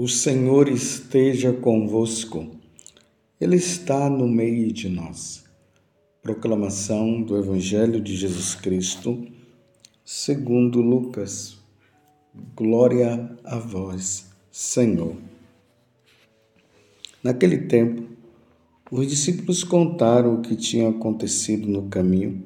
[0.00, 2.46] O Senhor esteja convosco,
[3.38, 5.44] Ele está no meio de nós.
[6.22, 9.22] Proclamação do Evangelho de Jesus Cristo,
[10.02, 11.58] segundo Lucas.
[12.56, 15.16] Glória a vós, Senhor.
[17.22, 18.04] Naquele tempo,
[18.90, 22.42] os discípulos contaram o que tinha acontecido no caminho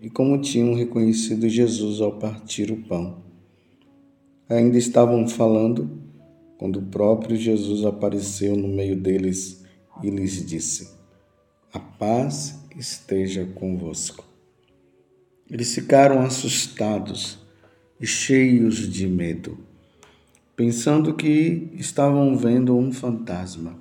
[0.00, 3.22] e como tinham reconhecido Jesus ao partir o pão.
[4.48, 6.01] Ainda estavam falando
[6.62, 9.64] quando o próprio Jesus apareceu no meio deles
[10.00, 10.92] e lhes disse:
[11.72, 14.24] A paz esteja convosco.
[15.50, 17.36] Eles ficaram assustados
[18.00, 19.58] e cheios de medo,
[20.54, 23.76] pensando que estavam vendo um fantasma.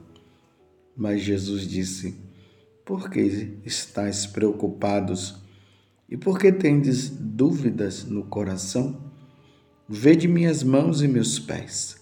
[0.98, 2.16] Mas Jesus disse:
[2.84, 5.36] Por que estáis preocupados
[6.10, 9.00] e por que tendes dúvidas no coração?
[9.88, 12.01] Vede minhas mãos e meus pés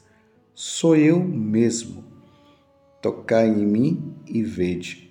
[0.61, 2.03] Sou eu mesmo.
[3.01, 5.09] Tocai em mim e vede.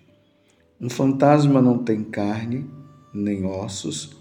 [0.78, 2.68] Um fantasma não tem carne
[3.14, 4.14] nem ossos,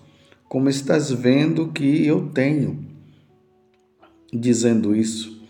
[0.48, 2.80] como estás vendo que eu tenho.
[4.32, 5.46] Dizendo isso,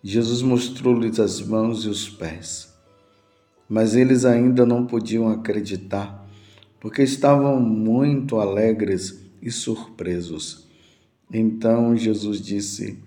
[0.00, 2.72] Jesus mostrou-lhes as mãos e os pés.
[3.68, 6.24] Mas eles ainda não podiam acreditar,
[6.78, 10.68] porque estavam muito alegres e surpresos.
[11.32, 13.04] Então Jesus disse: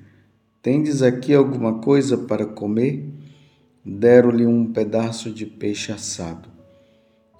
[0.61, 3.07] Tendes aqui alguma coisa para comer?
[3.85, 6.49] Deram-lhe um pedaço de peixe assado.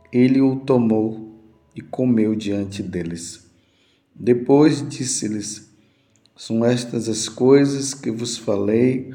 [0.10, 1.38] Ele o tomou
[1.76, 3.46] e comeu diante deles.
[4.16, 5.70] Depois disse-lhes:
[6.34, 9.14] São estas as coisas que vos falei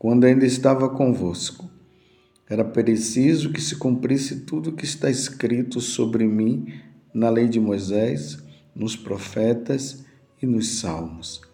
[0.00, 1.70] quando ainda estava convosco.
[2.50, 6.72] Era preciso que se cumprisse tudo o que está escrito sobre mim
[7.14, 8.36] na lei de Moisés,
[8.74, 10.04] nos profetas
[10.42, 11.53] e nos salmos.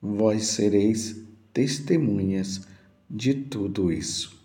[0.00, 1.20] vós sereis
[1.52, 2.66] testemunhas
[3.10, 4.38] de tudo isso.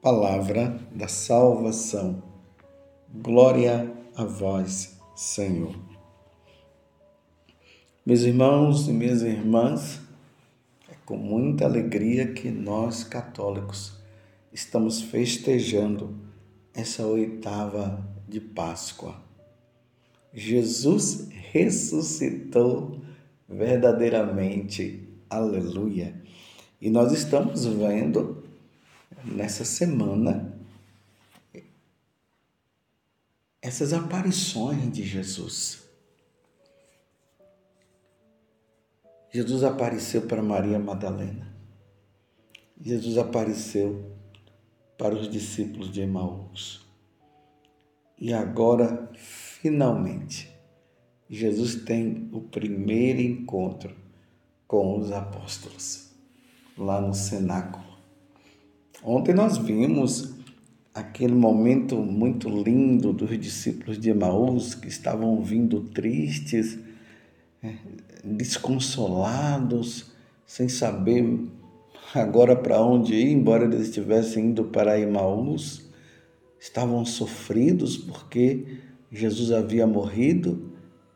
[0.00, 2.22] Palavra da salvação.
[3.14, 5.76] Glória a vós, Senhor.
[8.04, 10.00] Meus irmãos e minhas irmãs,
[10.90, 13.92] é com muita alegria que nós católicos
[14.52, 16.18] estamos festejando
[16.74, 19.22] essa oitava de Páscoa.
[20.32, 23.01] Jesus ressuscitou
[23.52, 25.08] verdadeiramente.
[25.28, 26.14] Aleluia.
[26.80, 28.42] E nós estamos vendo
[29.24, 30.52] nessa semana
[33.60, 35.82] essas aparições de Jesus.
[39.30, 41.54] Jesus apareceu para Maria Madalena.
[42.80, 44.12] Jesus apareceu
[44.98, 46.84] para os discípulos de Emaús.
[48.18, 50.51] E agora, finalmente,
[51.34, 53.90] Jesus tem o primeiro encontro
[54.68, 56.10] com os apóstolos
[56.76, 57.86] lá no cenáculo.
[59.02, 60.34] Ontem nós vimos
[60.94, 66.78] aquele momento muito lindo dos discípulos de Emaús que estavam vindo tristes,
[67.62, 67.76] é,
[68.22, 70.12] desconsolados,
[70.46, 71.48] sem saber
[72.14, 75.88] agora para onde ir, embora eles estivessem indo para Emaús,
[76.60, 80.71] estavam sofridos porque Jesus havia morrido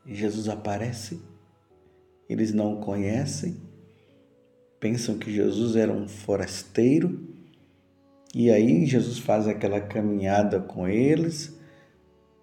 [0.06, 1.20] Jesus aparece,
[2.28, 3.56] eles não conhecem,
[4.78, 7.26] pensam que Jesus era um forasteiro,
[8.34, 11.56] e aí Jesus faz aquela caminhada com eles.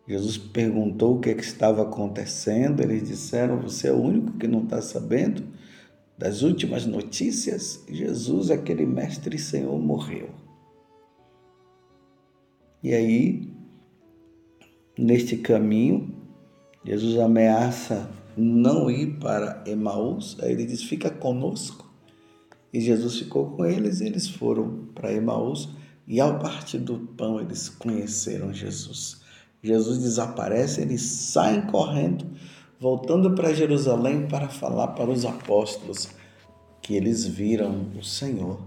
[0.08, 4.48] Jesus perguntou o que, é que estava acontecendo, eles disseram: Você é o único que
[4.48, 5.44] não está sabendo
[6.18, 7.84] das últimas notícias?
[7.88, 10.30] Jesus, aquele mestre e Senhor, morreu.
[12.82, 13.54] E aí,
[14.98, 16.23] neste caminho,
[16.86, 21.92] Jesus ameaça não ir para Emaús, aí ele diz: fica conosco.
[22.74, 25.70] E Jesus ficou com eles e eles foram para Emaús.
[26.08, 29.22] E ao partir do pão, eles conheceram Jesus.
[29.62, 32.26] Jesus desaparece, eles saem correndo,
[32.80, 36.10] voltando para Jerusalém para falar para os apóstolos
[36.82, 38.60] que eles viram o Senhor.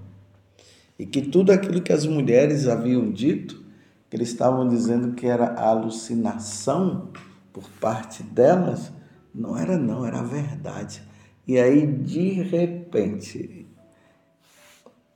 [0.99, 3.63] E que tudo aquilo que as mulheres haviam dito,
[4.09, 7.11] que eles estavam dizendo que era alucinação,
[7.57, 8.93] por parte delas,
[9.35, 11.03] não era não, era verdade.
[11.49, 13.67] E aí, de repente,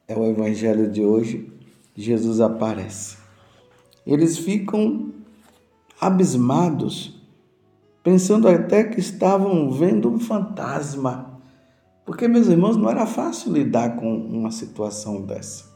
[0.09, 1.53] é o evangelho de hoje,
[1.95, 3.19] Jesus aparece.
[4.07, 5.13] Eles ficam
[6.01, 7.23] abismados,
[8.03, 11.39] pensando até que estavam vendo um fantasma.
[12.07, 15.67] Porque, meus irmãos, não era fácil lidar com uma situação dessa.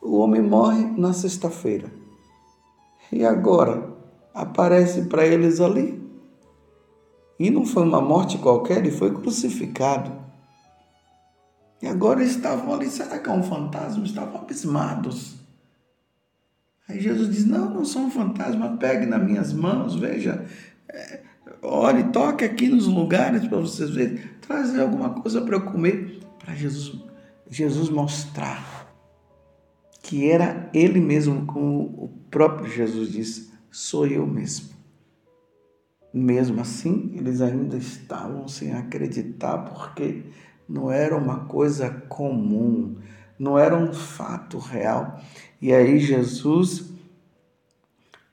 [0.00, 1.92] O homem morre na sexta-feira.
[3.12, 3.89] E agora
[4.40, 6.00] aparece para eles ali.
[7.38, 10.12] E não foi uma morte qualquer, ele foi crucificado.
[11.82, 14.04] E agora estavam ali, será que é um fantasma?
[14.04, 15.36] Estavam abismados.
[16.88, 20.44] Aí Jesus diz: Não, não sou um fantasma, pegue nas minhas mãos, veja,
[20.88, 21.20] é,
[21.62, 26.54] olhe, toque aqui nos lugares para vocês verem, trazer alguma coisa para eu comer, para
[26.54, 27.00] Jesus,
[27.48, 28.80] Jesus mostrar
[30.02, 34.70] que era Ele mesmo, como o próprio Jesus disse: Sou eu mesmo.
[36.12, 40.24] Mesmo assim, eles ainda estavam sem acreditar, porque
[40.68, 42.96] não era uma coisa comum,
[43.38, 45.20] não era um fato real.
[45.62, 46.90] E aí Jesus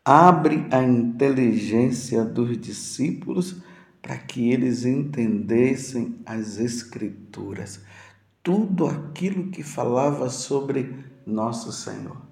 [0.04, 3.62] abre a inteligência dos discípulos
[4.02, 7.82] para que eles entendessem as Escrituras,
[8.42, 12.27] tudo aquilo que falava sobre nosso Senhor.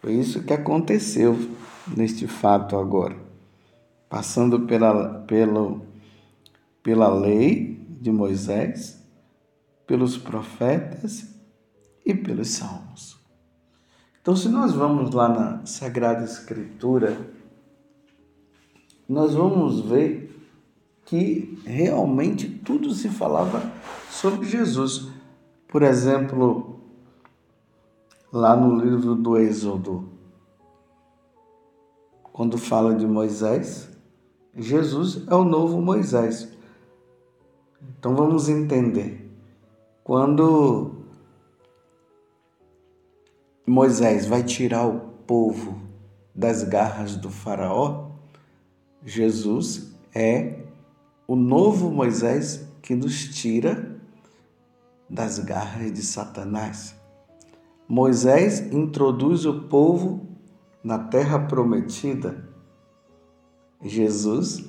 [0.00, 1.36] Foi isso que aconteceu
[1.96, 3.16] neste fato agora,
[4.08, 5.82] passando pela, pelo
[6.82, 9.02] pela lei de Moisés,
[9.86, 11.34] pelos profetas
[12.04, 13.18] e pelos salmos.
[14.20, 17.16] Então, se nós vamos lá na Sagrada Escritura,
[19.08, 20.28] nós vamos ver
[21.04, 23.60] que realmente tudo se falava
[24.10, 25.08] sobre Jesus.
[25.66, 26.79] Por exemplo,
[28.32, 30.08] lá no livro do Êxodo,
[32.32, 33.90] quando fala de Moisés,
[34.56, 36.48] Jesus é o novo Moisés.
[37.98, 39.30] Então vamos entender.
[40.04, 40.92] Quando
[43.66, 45.80] Moisés vai tirar o povo
[46.34, 48.10] das garras do Faraó,
[49.04, 50.64] Jesus é
[51.26, 54.00] o novo Moisés que nos tira
[55.08, 56.99] das garras de Satanás.
[57.90, 60.28] Moisés introduz o povo
[60.80, 62.48] na terra prometida.
[63.82, 64.64] Jesus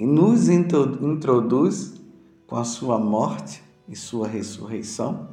[0.00, 2.00] nos introduz
[2.46, 5.28] com a sua morte e sua ressurreição,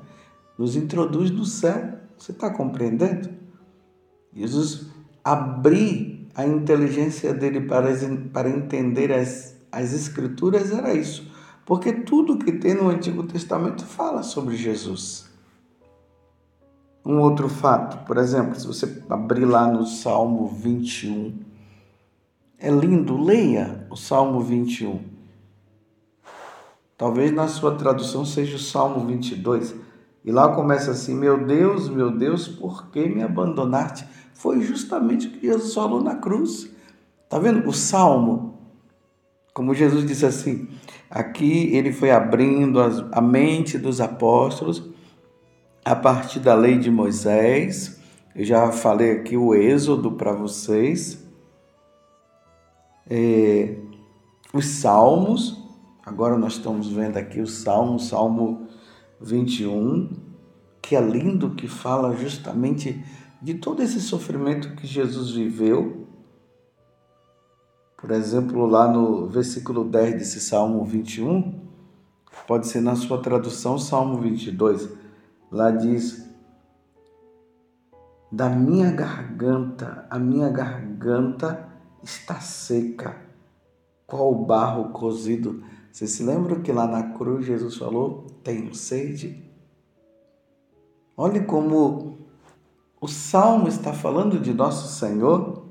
[0.58, 1.98] nos introduz no céu.
[2.18, 3.30] Você está compreendendo?
[4.34, 4.88] Jesus
[5.24, 7.92] abrir a inteligência dele para,
[8.34, 11.32] para entender as, as Escrituras era isso.
[11.66, 15.34] Porque tudo que tem no Antigo Testamento fala sobre Jesus.
[17.06, 21.38] Um outro fato, por exemplo, se você abrir lá no Salmo 21,
[22.58, 25.02] é lindo, leia o Salmo 21.
[26.98, 29.76] Talvez na sua tradução seja o Salmo 22.
[30.24, 34.08] E lá começa assim: Meu Deus, meu Deus, por que me abandonaste?
[34.34, 36.72] Foi justamente o que Jesus falou na cruz.
[37.24, 37.68] Está vendo?
[37.70, 38.58] O Salmo,
[39.54, 40.68] como Jesus disse assim,
[41.10, 42.80] aqui ele foi abrindo
[43.12, 44.95] a mente dos apóstolos
[45.86, 48.02] a partir da lei de Moisés.
[48.36, 51.24] Eu já falei aqui o Êxodo para vocês.
[53.10, 53.78] É,
[54.52, 55.64] os Salmos,
[56.06, 58.68] Agora nós estamos vendo aqui o Salmo, Salmo
[59.20, 60.16] 21,
[60.80, 63.04] que é lindo, que fala justamente
[63.42, 66.06] de todo esse sofrimento que Jesus viveu.
[67.98, 71.60] Por exemplo, lá no versículo 10 desse Salmo 21,
[72.46, 74.88] pode ser na sua tradução Salmo 22,
[75.52, 76.28] lá diz:
[78.32, 81.70] Da minha garganta, a minha garganta
[82.04, 83.22] está seca,
[84.06, 85.64] qual barro cozido
[85.96, 89.50] você se lembra que lá na cruz Jesus falou: Tenho sede?
[91.16, 92.18] Olhe como
[93.00, 95.64] o salmo está falando de nosso Senhor.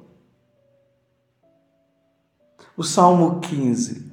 [2.75, 4.11] O salmo 15,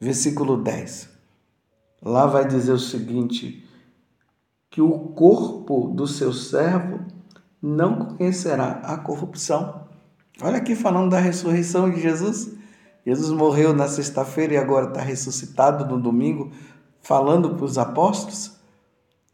[0.00, 1.10] versículo 10.
[2.00, 3.65] Lá vai dizer o seguinte:
[4.70, 7.00] que o corpo do seu servo
[7.60, 9.86] não conhecerá a corrupção.
[10.40, 12.54] Olha aqui falando da ressurreição de Jesus.
[13.04, 16.50] Jesus morreu na sexta-feira e agora está ressuscitado no domingo,
[17.00, 18.56] falando para os apóstolos.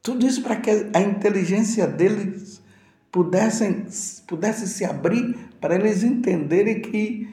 [0.03, 2.63] Tudo isso para que a inteligência deles
[3.11, 3.87] pudessem,
[4.27, 7.29] pudesse se abrir para eles entenderem que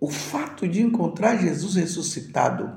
[0.00, 2.72] o fato de encontrar Jesus ressuscitado,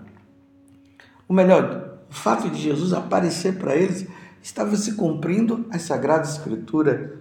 [1.28, 4.08] ou melhor, o fato de Jesus aparecer para eles,
[4.42, 7.20] estava se cumprindo a Sagrada Escritura.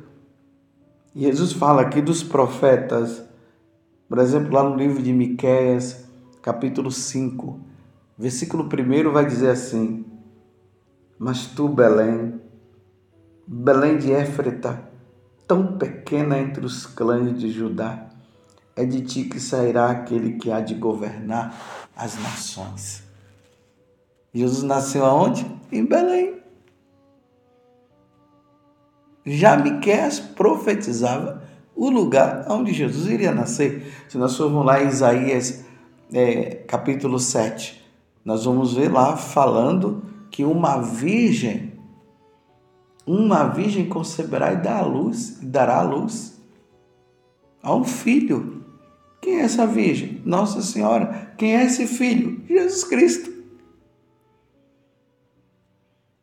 [1.16, 3.24] Jesus fala aqui dos profetas
[4.12, 6.04] por exemplo, lá no livro de Miqueias,
[6.42, 7.58] capítulo 5,
[8.18, 10.04] versículo 1 vai dizer assim:
[11.18, 12.38] Mas tu, Belém,
[13.46, 14.86] Belém de Éfreta,
[15.48, 18.10] tão pequena entre os clãs de Judá,
[18.76, 23.02] é de ti que sairá aquele que há de governar as nações.
[24.34, 25.46] Jesus nasceu aonde?
[25.70, 26.40] Em Belém.
[29.24, 31.42] Já Miqueias profetizava
[31.76, 33.92] o lugar onde Jesus iria nascer.
[34.08, 35.64] Se nós formos lá em Isaías
[36.12, 37.82] é, capítulo 7,
[38.24, 41.72] nós vamos ver lá falando que uma virgem,
[43.06, 46.40] uma virgem conceberá e dará a luz, dará luz
[47.62, 48.64] a um filho.
[49.20, 50.20] Quem é essa virgem?
[50.24, 51.32] Nossa Senhora.
[51.38, 52.42] Quem é esse filho?
[52.48, 53.41] Jesus Cristo.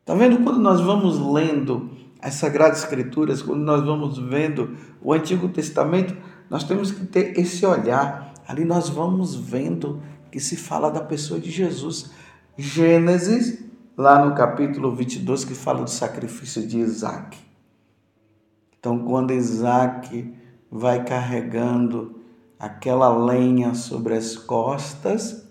[0.09, 5.47] Está vendo quando nós vamos lendo as Sagradas Escrituras, quando nós vamos vendo o Antigo
[5.49, 6.17] Testamento,
[6.49, 8.33] nós temos que ter esse olhar.
[8.47, 10.01] Ali nós vamos vendo
[10.31, 12.09] que se fala da pessoa de Jesus.
[12.57, 13.63] Gênesis,
[13.95, 17.37] lá no capítulo 22, que fala do sacrifício de Isaac.
[18.79, 20.33] Então, quando Isaac
[20.71, 22.19] vai carregando
[22.57, 25.47] aquela lenha sobre as costas,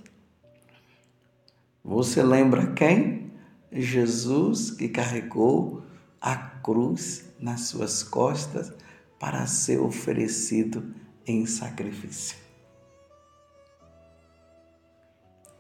[1.85, 3.28] você lembra quem?
[3.73, 5.83] Jesus que carregou
[6.21, 8.73] a cruz nas suas costas
[9.19, 10.95] para ser oferecido
[11.27, 12.37] em sacrifício.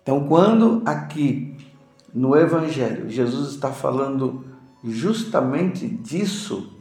[0.03, 1.57] Então, quando aqui
[2.15, 4.45] no Evangelho Jesus está falando
[4.83, 6.73] justamente disso,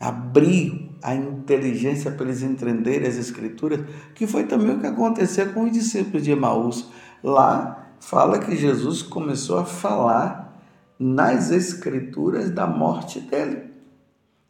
[0.00, 3.80] abrir a inteligência para eles entenderem as Escrituras,
[4.14, 6.88] que foi também o que aconteceu com os discípulos de Emaús.
[7.22, 10.60] Lá fala que Jesus começou a falar
[10.98, 13.70] nas Escrituras da morte dele.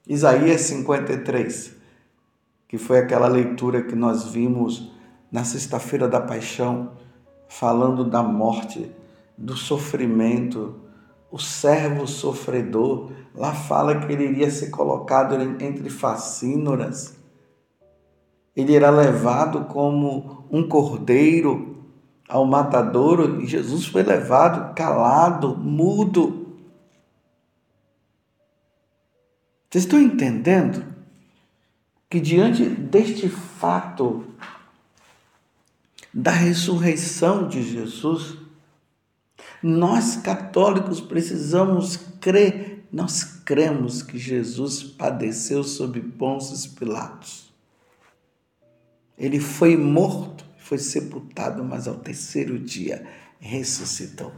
[0.06, 1.76] Isaías 53,
[2.66, 4.90] que foi aquela leitura que nós vimos
[5.30, 6.92] na Sexta-feira da Paixão,
[7.48, 8.90] falando da morte,
[9.36, 10.80] do sofrimento,
[11.30, 17.16] o servo sofredor, lá fala que ele iria ser colocado entre facínoras.
[18.56, 21.67] Ele era levado como um cordeiro
[22.28, 26.56] ao matadouro Jesus foi levado calado, mudo.
[29.70, 30.84] Vocês estão entendendo
[32.10, 34.26] que diante deste fato
[36.12, 38.36] da ressurreição de Jesus,
[39.62, 47.52] nós católicos precisamos crer, nós cremos que Jesus padeceu sob Pôncio Pilatos.
[49.18, 50.37] Ele foi morto
[50.68, 53.06] foi sepultado, mas ao terceiro dia
[53.40, 54.32] ressuscitou.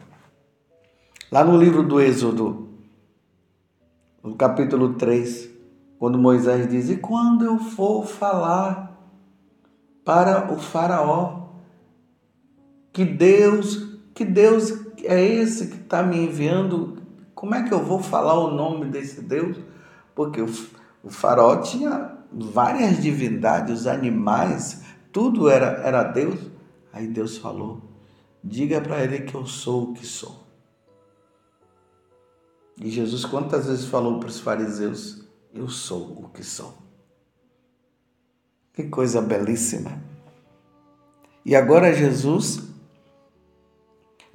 [1.31, 2.69] Lá no livro do Êxodo,
[4.23, 5.51] no capítulo 3,
[5.99, 8.97] quando Moisés diz: E quando eu for falar
[10.05, 11.49] para o Faraó,
[12.93, 14.73] que Deus, que Deus
[15.03, 16.99] é esse que está me enviando,
[17.35, 19.57] como é que eu vou falar o nome desse Deus?
[20.15, 20.49] Porque o,
[21.03, 26.39] o Faraó tinha várias divindades, os animais tudo era, era Deus.
[26.93, 27.83] Aí Deus falou:
[28.43, 30.41] diga para ele que eu sou o que sou.
[32.81, 36.75] E Jesus quantas vezes falou para os fariseus: Eu sou o que sou.
[38.73, 40.03] Que coisa belíssima.
[41.45, 42.63] E agora Jesus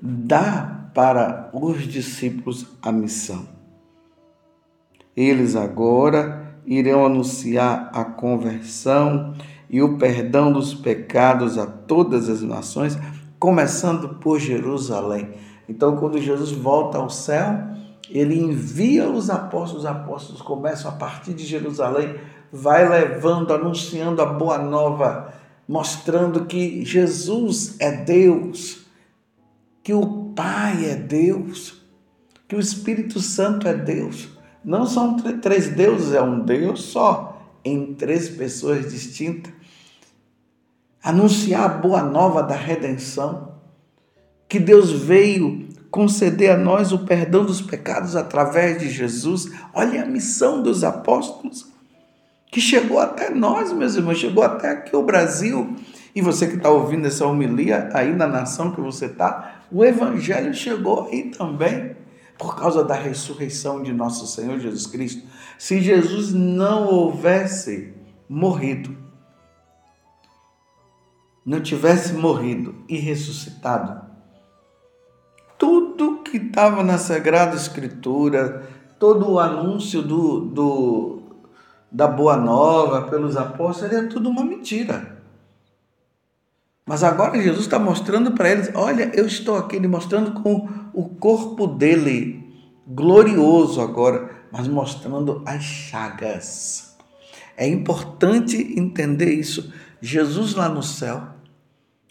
[0.01, 3.47] dá para os discípulos a missão.
[5.15, 9.33] Eles agora irão anunciar a conversão
[9.69, 12.97] e o perdão dos pecados a todas as nações,
[13.39, 15.33] começando por Jerusalém.
[15.67, 17.59] Então, quando Jesus volta ao céu,
[18.09, 22.15] ele envia os apóstolos, os apóstolos começam a partir de Jerusalém,
[22.51, 25.33] vai levando, anunciando a boa nova,
[25.67, 28.85] mostrando que Jesus é Deus,
[29.83, 31.81] que o Pai é Deus,
[32.47, 34.29] que o Espírito Santo é Deus.
[34.63, 37.34] Não são três deuses, é um Deus só
[37.65, 39.51] em três pessoas distintas,
[41.03, 43.55] anunciar a boa nova da redenção,
[44.47, 49.49] que Deus veio conceder a nós o perdão dos pecados através de Jesus.
[49.73, 51.67] Olha a missão dos apóstolos,
[52.51, 55.75] que chegou até nós, meus irmãos, chegou até aqui o Brasil.
[56.13, 60.53] E você que está ouvindo essa homilia aí na nação que você está, o Evangelho
[60.53, 61.95] chegou aí também
[62.37, 65.23] por causa da ressurreição de nosso Senhor Jesus Cristo.
[65.57, 67.93] Se Jesus não houvesse
[68.27, 68.95] morrido,
[71.45, 74.01] não tivesse morrido e ressuscitado,
[75.57, 78.67] tudo que estava na Sagrada Escritura,
[78.99, 81.23] todo o anúncio do, do,
[81.91, 85.15] da Boa Nova pelos apóstolos, era tudo uma mentira.
[86.85, 91.09] Mas agora Jesus está mostrando para eles: olha, eu estou aqui, ele mostrando com o
[91.09, 92.43] corpo dele,
[92.87, 96.95] glorioso agora, mas mostrando as chagas.
[97.57, 99.73] É importante entender isso.
[99.99, 101.23] Jesus lá no céu,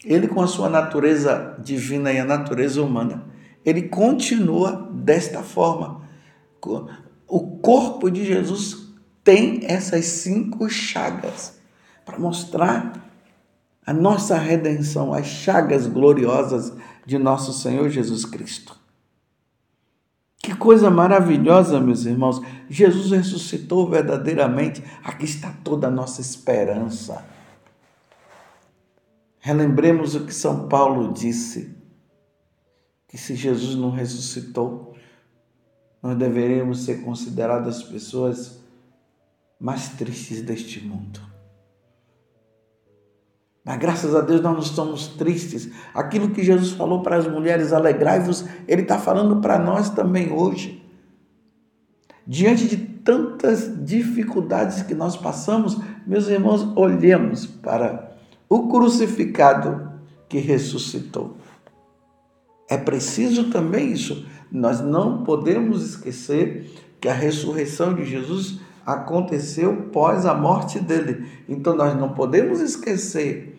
[0.03, 3.25] ele com a sua natureza divina e a natureza humana,
[3.65, 6.01] ele continua desta forma.
[7.27, 8.89] O corpo de Jesus
[9.23, 11.57] tem essas cinco chagas
[12.05, 12.93] para mostrar
[13.83, 16.73] a nossa redenção, as chagas gloriosas
[17.05, 18.84] de nosso Senhor Jesus Cristo.
[20.45, 22.39] Que coisa maravilhosa, meus irmãos.
[22.69, 24.83] Jesus ressuscitou verdadeiramente.
[25.03, 27.25] Aqui está toda a nossa esperança.
[29.39, 31.75] Relembremos o que São Paulo disse:
[33.07, 34.95] que se Jesus não ressuscitou,
[35.99, 38.59] nós deveríamos ser consideradas pessoas
[39.59, 41.19] mais tristes deste mundo.
[43.65, 45.71] Mas graças a Deus nós não estamos tristes.
[45.91, 50.85] Aquilo que Jesus falou para as mulheres, alegrai-vos, Ele está falando para nós também hoje.
[52.27, 58.15] Diante de tantas dificuldades que nós passamos, meus irmãos, olhemos para
[58.47, 59.91] o crucificado
[60.29, 61.37] que ressuscitou.
[62.69, 64.27] É preciso também isso.
[64.51, 71.27] Nós não podemos esquecer que a ressurreição de Jesus aconteceu pós a morte dele.
[71.49, 73.54] Então nós não podemos esquecer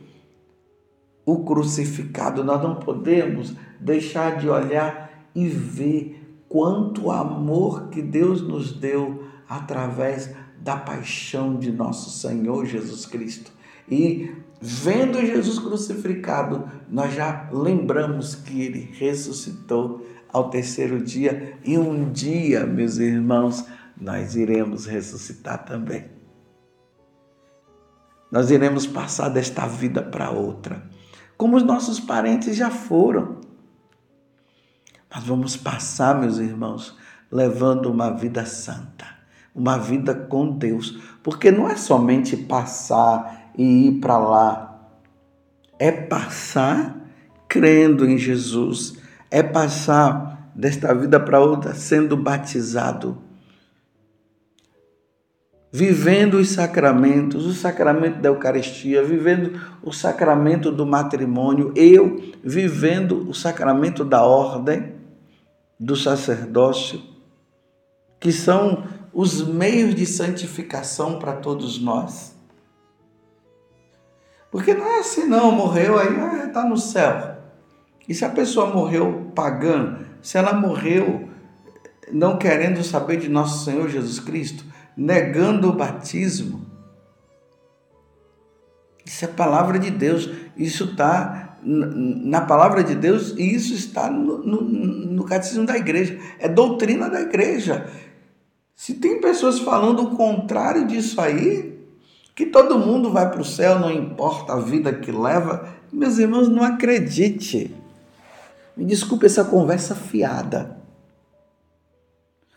[1.26, 8.73] o crucificado, nós não podemos deixar de olhar e ver quanto amor que Deus nos
[8.73, 13.50] deu através da paixão de nosso Senhor Jesus Cristo.
[13.90, 22.11] E vendo Jesus crucificado, nós já lembramos que ele ressuscitou ao terceiro dia e um
[22.12, 23.64] dia, meus irmãos,
[24.00, 26.04] nós iremos ressuscitar também.
[28.30, 30.96] Nós iremos passar desta vida para outra
[31.37, 33.40] como os nossos parentes já foram.
[35.12, 36.96] Mas vamos passar, meus irmãos,
[37.31, 39.07] levando uma vida santa,
[39.55, 44.90] uma vida com Deus, porque não é somente passar e ir para lá,
[45.79, 46.96] é passar
[47.49, 48.99] crendo em Jesus,
[49.31, 53.26] é passar desta vida para outra sendo batizado
[55.77, 63.35] vivendo os sacramentos, o sacramento da Eucaristia, vivendo o sacramento do matrimônio, eu vivendo o
[63.35, 64.95] sacramento da ordem,
[65.79, 67.03] do sacerdócio,
[68.19, 72.35] que são os meios de santificação para todos nós.
[74.51, 77.37] Porque não é assim, não, morreu, aí está no céu.
[78.09, 81.29] E se a pessoa morreu pagã, se ela morreu
[82.11, 84.65] não querendo saber de nosso Senhor Jesus Cristo,
[84.96, 86.64] negando o batismo.
[89.04, 90.30] Isso é palavra de Deus.
[90.56, 96.18] Isso está na palavra de Deus e isso está no, no, no catecismo da igreja.
[96.38, 97.90] É doutrina da igreja.
[98.74, 101.76] Se tem pessoas falando o contrário disso aí,
[102.35, 106.48] que todo mundo vai para o céu, não importa a vida que leva, meus irmãos,
[106.48, 107.74] não acredite.
[108.76, 110.76] Me desculpe essa conversa fiada.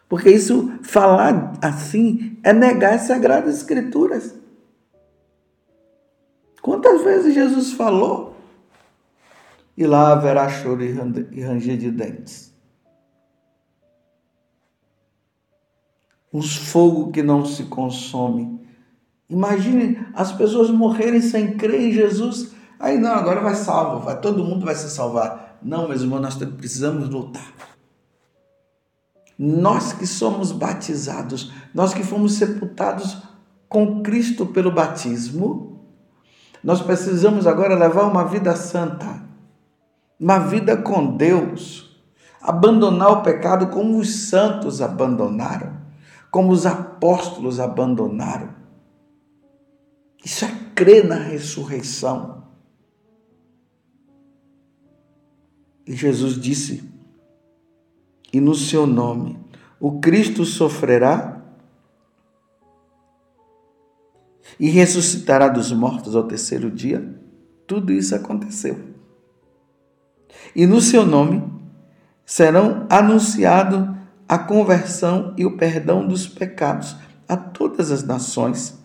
[0.10, 4.36] Porque isso, falar assim, é negar as Sagradas Escrituras.
[6.64, 8.36] Quantas vezes Jesus falou?
[9.78, 12.52] E lá haverá choro e ranger de dentes.
[16.34, 18.60] Os fogo que não se consome.
[19.30, 22.52] Imagine as pessoas morrerem sem crer em Jesus.
[22.80, 25.60] Aí não, agora vai salvo, vai, todo mundo vai se salvar.
[25.62, 27.54] Não, meus irmãos, nós precisamos lutar.
[29.42, 33.24] Nós que somos batizados, nós que fomos sepultados
[33.70, 35.80] com Cristo pelo batismo,
[36.62, 39.24] nós precisamos agora levar uma vida santa,
[40.20, 41.98] uma vida com Deus,
[42.42, 45.78] abandonar o pecado como os santos abandonaram,
[46.30, 48.50] como os apóstolos abandonaram.
[50.22, 52.44] Isso é crer na ressurreição.
[55.88, 56.99] E Jesus disse:
[58.32, 59.38] e no seu nome
[59.80, 61.42] o Cristo sofrerá
[64.60, 67.16] e ressuscitará dos mortos ao terceiro dia.
[67.66, 68.78] Tudo isso aconteceu.
[70.56, 71.44] E no seu nome
[72.26, 76.96] serão anunciado a conversão e o perdão dos pecados
[77.28, 78.79] a todas as nações,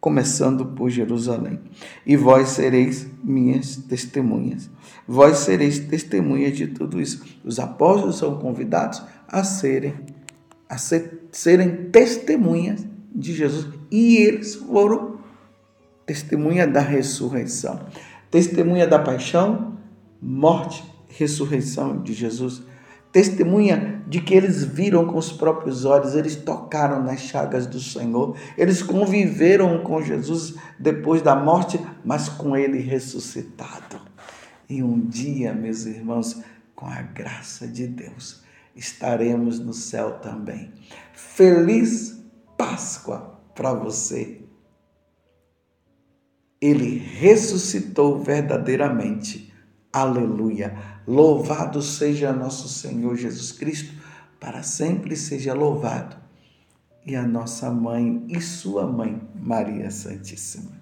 [0.00, 1.60] começando por Jerusalém.
[2.06, 4.70] E vós sereis minhas testemunhas.
[5.06, 7.24] Vós sereis testemunhas de tudo isso.
[7.44, 9.94] Os apóstolos são convidados a serem
[10.68, 15.18] a ser, serem testemunhas de Jesus e eles foram
[16.04, 17.80] testemunha da ressurreição.
[18.30, 19.78] testemunha da paixão,
[20.20, 22.62] morte, ressurreição de Jesus,
[23.12, 28.36] testemunha de que eles viram com os próprios olhos, eles tocaram nas chagas do Senhor,
[28.56, 34.00] eles conviveram com Jesus depois da morte, mas com ele ressuscitado.
[34.68, 36.42] E um dia, meus irmãos,
[36.74, 38.42] com a graça de Deus,
[38.76, 40.72] estaremos no céu também.
[41.12, 42.22] Feliz
[42.56, 44.40] Páscoa para você.
[46.60, 49.47] Ele ressuscitou verdadeiramente.
[49.92, 50.76] Aleluia.
[51.06, 53.94] Louvado seja nosso Senhor Jesus Cristo,
[54.38, 56.16] para sempre seja louvado.
[57.06, 60.78] E a nossa mãe e sua mãe, Maria Santíssima.